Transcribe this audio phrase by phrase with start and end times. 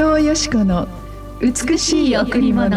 [0.00, 0.86] 藤よしこの
[1.40, 2.76] 美しい贈り物。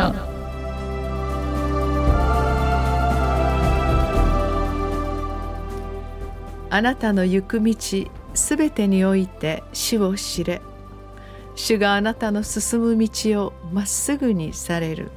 [6.71, 7.75] あなたの行く道
[8.33, 10.63] すべてにおいて主を知れ。
[11.53, 15.11] 主があなたの進む道をまっすぐにされる。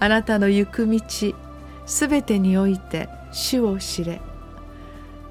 [0.00, 1.00] あなたの行く道
[1.86, 4.20] すべてにおいて主を知れ。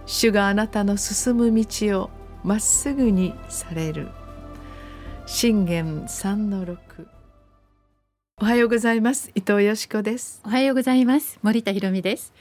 [0.07, 2.09] 主があなたの進む道を
[2.43, 4.07] まっすぐにされる。
[5.29, 6.79] 信玄三の六。
[8.41, 9.29] おはようございます。
[9.35, 10.41] 伊藤よしこです。
[10.45, 11.37] おはようございます。
[11.43, 12.31] 森田博美です。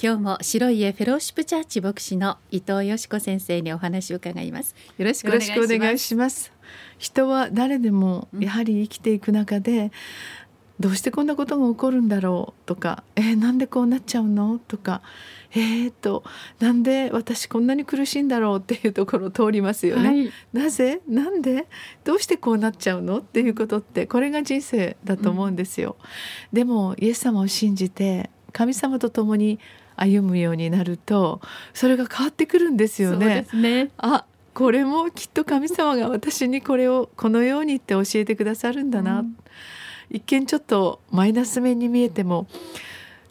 [0.00, 4.76] 今日も白い家フェローシップチャーチ牧師の伊藤よしこ先生にお話を伺います。
[4.96, 6.52] よろしくお願いします。
[6.98, 9.90] 人は誰でもやはり生きていく中で、
[10.78, 15.00] どうしてこんなことが起こるんだろうとかえー、なんでこうなっちゃうのとか
[15.52, 16.22] えー、と
[16.58, 20.08] なんで私こんなに苦しいんだろうっていうところを通りますよね。
[20.08, 21.00] はい、なぜ？
[21.08, 21.66] なんで？
[22.04, 25.96] どうしてこうなっちゃうのっていうことってこれが人生だと思うんですよ。
[26.52, 29.58] うん、でもイエス様を信じて神様と共に
[29.94, 31.40] 歩むようになると
[31.72, 33.46] それが変わってくるんですよね。
[33.54, 33.90] ね。
[33.96, 39.36] あこれもきっと神様が私にこれをこのようにって教えてくださるんだな、うん、
[40.10, 42.46] 一見ちょっとマイナス面に見えても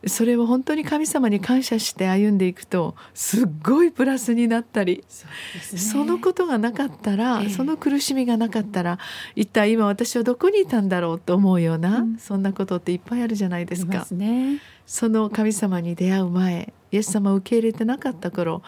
[0.07, 8.99] それを本当に神様に感謝して歩んでいくとすっごいプラスになったりそ、ね,、そのことがなかったら、えその苦しみがなかったら
[9.35, 14.05] 一体今私はどこにいたんだろうと思うような、うん、そんなことっていっぱいあるじゃないですか。
[14.11, 18.61] ね、その神様に出会う前イエス様を受け入れてなかった頃、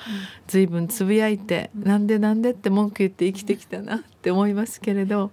[0.48, 5.32] ずいぶんつぶやいて、うん、なんでなんでって文句言って生きてきたなって思いますけれど、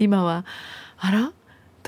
[0.00, 0.44] 今は
[0.98, 1.32] あら？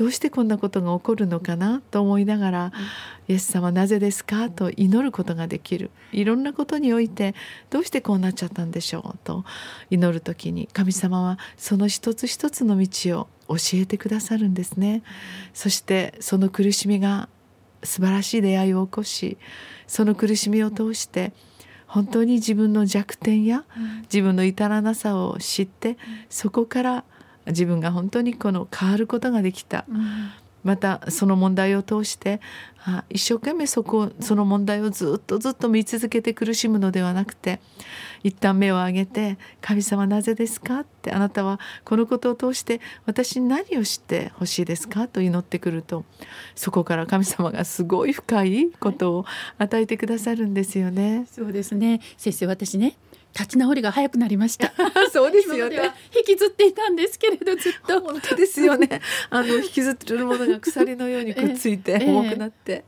[0.01, 2.73] どうしてこんなことが起こるのかなと思いながら
[3.29, 5.91] 「イエス様なぜですか?」と祈ることができる。
[6.11, 7.35] いろんなことにおいて
[7.69, 9.19] どうしてこうなっちゃったんでしょう？
[9.24, 9.45] と
[9.91, 15.02] 祈る時に神様はその一つ一つの道を教えてくださるんですね。
[15.52, 17.29] そしてその苦しみが
[17.83, 19.36] 素晴らしい出会いを起こし
[19.86, 21.35] その苦しみを通して
[21.86, 23.64] 本当に自分の弱点や
[24.05, 25.98] 自分の至らなさを知って
[26.30, 27.05] そこから
[27.46, 30.30] 自分が本当にこの変わることができた、うん、
[30.64, 32.40] またその問題を通して
[32.84, 37.61] あ一生懸命そこその問題をずっとずっと見続けて苦しむのではなくて
[38.23, 46.05] 一旦目を上げて「神様なぜですか?」って「あなたはこのことを通して私に何を知ってほしいですか?」と祈ってくると
[46.55, 49.24] そこから神様がすごい深いことを
[49.58, 51.27] 与えてくださるんですよね。
[51.30, 52.96] そうですね先生私ね
[53.35, 54.73] 立ち直りが早くなりました。
[55.13, 55.92] そうですよね。
[56.17, 58.01] 引きずっていたんですけれど、ずっと。
[58.01, 59.01] 本当ですよね。
[59.30, 62.85] あの引きずってるものが鎖のようにくっついて重くなって。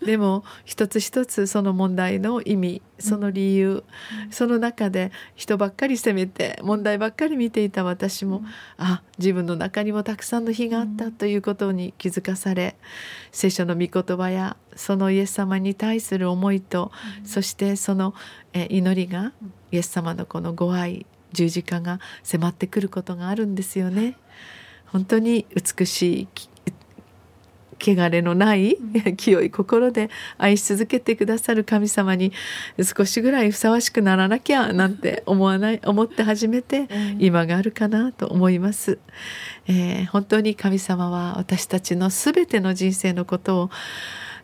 [0.00, 3.84] えー、でも一つ一つその問題の意味、その理由、
[4.26, 8.46] うん、その中で人ばっかり責めて問題ばっかり見ていた私も、うん、
[8.78, 12.76] あ自分の中にもたくさんの日があったということに気づかされ、
[13.32, 18.14] 聖書の御言葉やそのイエス様に対する思いと、うん、そしてその
[18.52, 19.32] 祈りが
[19.72, 24.16] イエス様のこのご愛十字架が迫ってくることがあるんですよね。
[24.86, 26.28] 本当に美しい
[27.80, 28.76] 汚れのない
[29.16, 32.32] 清い心で愛し続けてくださる神様に
[32.96, 36.88] 少しぐらいふさわしくならなきゃなんて思わない思って初めて
[37.18, 38.98] 今があるかなと思います、
[39.66, 43.70] えー、本当に神様は私たちの全ての人生のことを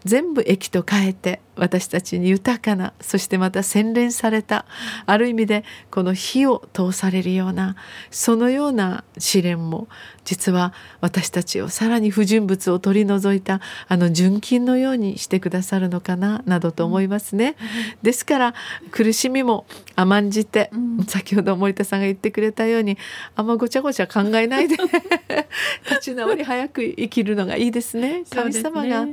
[0.04, 4.66] 全部益と変えて私たちに豊かなそしてまた洗練された
[5.06, 7.76] ある意味でこの火を通されるような
[8.10, 9.88] そのような試練も
[10.24, 17.56] 実は私たちをさらに不純物を取り除いたあの純金のようにしてくださるのかななどと思いますね。
[18.02, 18.54] ですから
[18.90, 20.70] 苦しみも甘んじて、
[21.06, 22.98] 先ほど森田さんが言ってくれたように
[23.36, 24.76] あんまごちゃごちゃ考えないで
[25.88, 28.24] 立ち直り早く生きるのがいいですね。
[28.28, 29.06] 神様が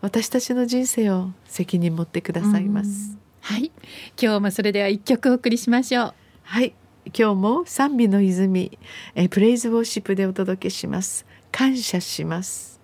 [0.00, 3.18] 私たちの人生を責任持ってくださいます。
[3.40, 3.72] はい。
[4.20, 6.14] 今日もそれでは一曲お送りしましょう。
[6.42, 6.74] はい。
[7.06, 8.78] 今日も賛美の泉
[9.14, 11.26] えプレイズウォーシップでお届けします。
[11.50, 12.77] 感謝します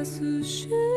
[0.00, 0.89] pas se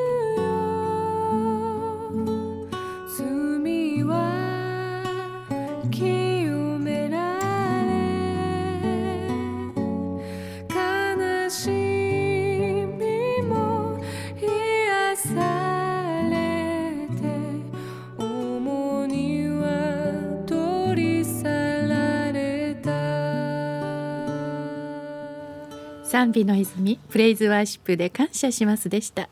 [26.13, 29.29] 賛美の泉プレイズワーシップで感謝しますでした。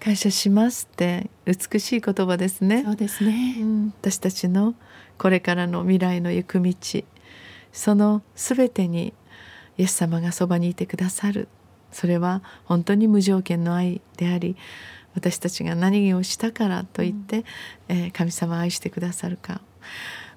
[0.00, 2.84] 感謝しますって美しい言葉ですね。
[2.84, 4.74] そうですね、うん、私たちの
[5.18, 6.74] これからの未来の行く道
[7.70, 9.12] そのすべてに
[9.76, 11.48] イエス様がそばにいてくださる。
[11.92, 14.56] それは本当に無条件の愛であり
[15.14, 17.44] 私たちが何をしたからといって、
[17.90, 19.60] うん、えー、神様愛してくださるか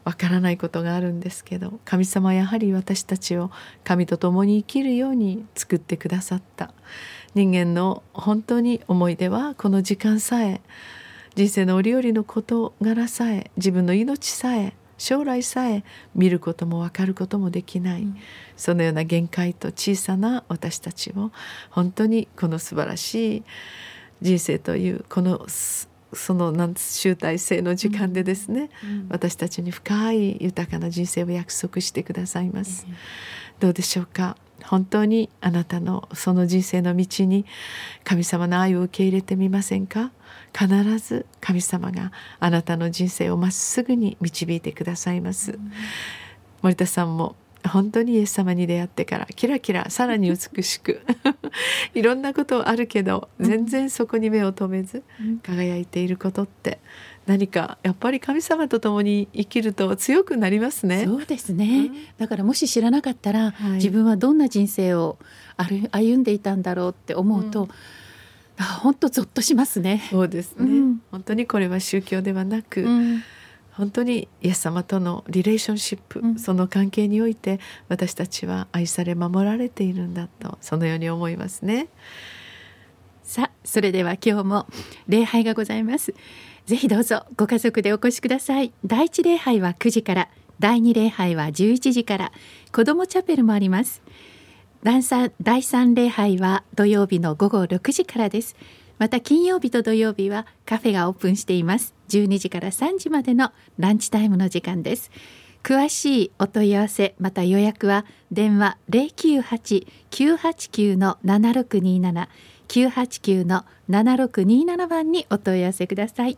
[0.10, 3.52] わからないことがあるんですけど神様はやはり私たちを
[3.84, 6.74] 神と共に生きるように作ってくださった。
[7.36, 10.62] 人間の本当に思い出はこの時間さえ
[11.36, 15.84] 人生の折々の事柄さえ自分の命さえ将来さえ
[16.16, 18.18] 見ることも分かることもできない、うん、
[18.58, 21.32] そのような限界と小さな私たちを
[21.70, 23.44] 本当にこの素晴らしい
[24.24, 25.46] 人生というこの
[26.14, 32.86] そのなん集大成の時間でですね、うん、私たちに深い豊かな人生を約束してくださいます。
[32.88, 32.96] うん、
[33.60, 34.36] どうでしょうか？
[34.64, 37.46] 本当にあなたのその人生の道に
[38.04, 40.12] 神様の愛を受け入れてみませんか？
[40.58, 40.68] 必
[40.98, 45.52] ず神様があなたの人生をまっすぐに導いてくださいます。
[45.52, 45.72] うん、
[46.62, 47.36] 森田さんも
[47.68, 51.02] 本当にイエス様に出会ってからキラキラさらに美しく
[51.94, 55.04] いろんなことあるけど全然そこに目を留めず
[55.44, 56.80] 輝いていることって
[57.26, 61.06] 何かやっぱり神様と共に生きると強くなりますね。
[61.06, 65.18] そうですね、うん、だからもし知らなかったら、はい、自分はどんな人生を
[65.92, 67.70] 歩んでいたんだろうって思うと、うん。
[68.58, 70.08] あ本当ゾッとしますね。
[70.10, 73.24] そうですね、うん、本当にこれは宗教ではなく、うん
[73.80, 81.88] 本当にイエス様とのリレーションシップ、うん、その関係において私たちは愛され守られているんだとそのように思いますね。
[83.24, 84.68] さあそれでは今日も
[85.08, 86.14] 礼拝がございます。
[86.66, 88.74] ぜひどうぞご家族でお越しください。
[88.86, 90.30] 第一礼拝は9時から
[90.60, 92.32] 第二礼拝は11時から
[92.74, 94.02] 子どもチャペルもあります。
[94.84, 98.58] 第三礼拝は土曜日の午後6時からです。
[99.00, 105.12] また金曜日と土曜日はカフェがオープンしています12時から3時までのランチタイムの時間です。
[105.64, 112.28] 詳しいお問い合わせまた予約は電話098-989の7627
[112.70, 116.38] 989の7627番にお問い合わせください。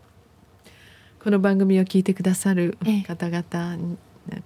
[1.24, 3.96] この番組を聞いてくださる方々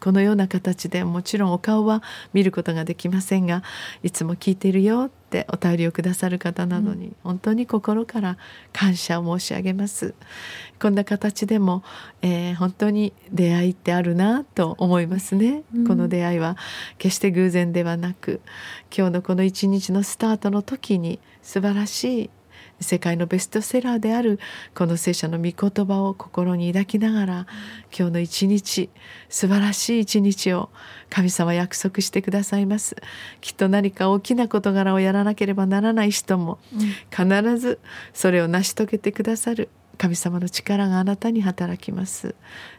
[0.02, 3.64] このような形でもちろんお顔は見ることができませんが
[4.04, 8.38] いつも聞いているよってお便りをくださる方などに、本当に心から
[8.72, 10.14] 感謝を申し上げます。
[10.80, 11.84] こんな形でも、
[12.22, 16.58] えー、本当に出会いってあるなと思いますね、うん、この出会いは
[16.98, 18.42] 決して偶然ではなく
[18.96, 22.30] 今日のこの一日のスタートの時に素晴らしい
[22.80, 24.40] 世界のベストセラーである
[24.74, 27.48] この聖書の御言葉を心に抱きながら
[27.98, 28.90] 今日の一日
[29.30, 30.70] 素晴らしい一日を
[31.10, 32.96] 神様約束してくださいます。
[33.42, 36.60] きっと何か大きな事柄をやらなければならない人も
[37.10, 37.80] 必ず
[38.14, 42.36] それを成し遂げてくださる神様の力があなたに働きます。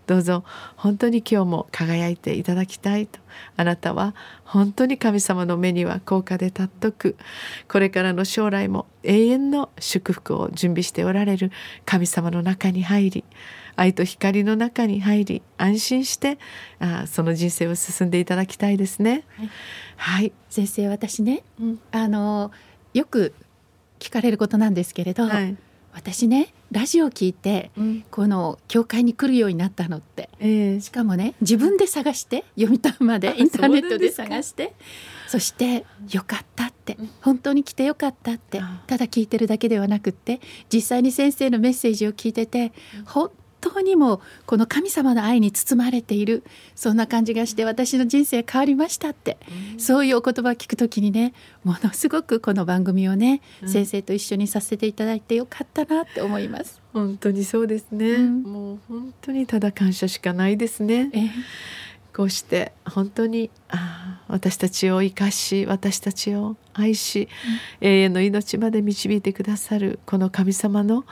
[0.06, 0.44] どうぞ
[0.76, 3.20] 本当に今日も輝いていただきたいと。
[3.56, 7.16] あなたは本当に神様の目には高価で尊く。
[7.68, 11.50] これからの将来も永遠の祝福を準備しておられる。
[11.84, 13.24] 神様の中に入り
[13.76, 16.38] 愛と光の中に入り安心して
[16.80, 19.24] あその人生を進んでいただきたいですね。
[19.36, 19.50] はい、
[19.96, 22.50] はい、先生私ね、うん、あの
[22.94, 23.34] よく
[23.98, 25.56] 聞かれることなんですけれど、はい、
[25.96, 34.74] 私ねラジオ聞いて、うん、この教会に来るようになったのって、えー、しかもね自分で探して読みたまでインターネットで探して。
[35.26, 38.62] そして「よかった」って「本当に来てよかった」って。
[38.86, 40.40] ただ聞いてるだけではなくって
[40.72, 42.72] 実際に先生のメッセージを聞いてて
[43.06, 43.32] 本
[43.74, 46.42] 当にもこの神様の愛に包まれている。
[46.74, 49.38] そんな感じがして私の人生変わりましたって、
[49.74, 51.32] うん、そういうお言葉を聞くときにね
[51.64, 56.80] ものすごくこの番組をね、うん、先生と一緒にさせていただいてよかったなって思います。
[56.92, 61.10] 本当にそうですね、うん、もう本当にただ感謝しかないですね。
[61.12, 61.30] え
[62.14, 67.28] こうして本当にあ私たちを生かし私たちを愛し、
[67.82, 71.04] 永遠の命まで導いてくださるこの神様の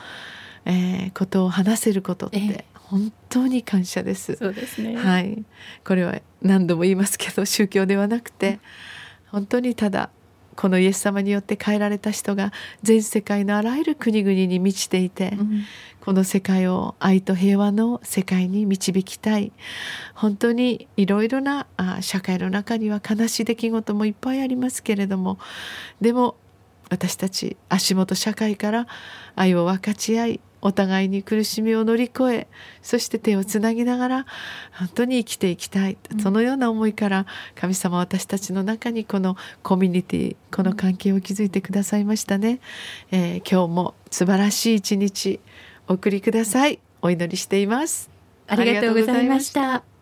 [0.66, 4.37] えー、ことを話せることって、本当に感謝です。
[4.37, 4.97] そうですね。
[4.97, 5.44] はい、
[5.85, 8.61] これは何度も言いますけど宗教ではなくて、
[9.30, 10.11] 本当にただ
[10.54, 12.52] このイエス様によって変えられた人が
[12.83, 15.64] 全世界のあらゆる国々に満ちていて、うん、
[16.00, 19.52] この世界を愛と平和の世界に導きたい。
[20.14, 25.38] 本当にいろいろなあ社会の中には悲しい出来事もいっぱいありますけれども
[26.00, 26.37] でも
[26.90, 28.87] 私たち足元社会から
[29.35, 32.47] 愛を分かち合いお互いに苦しみを乗り越え
[32.83, 34.26] そして手をつなぎながら
[34.73, 42.59] 本当に生きていきたい、そのような思いから神様私たちの中にこのコミュニティこの関係を築いてくださいましたね、
[43.12, 45.38] えー、今日も素晴らしい一日
[45.87, 46.80] お送りください。
[47.02, 48.09] お祈りしています。
[48.47, 49.93] ありがとうございました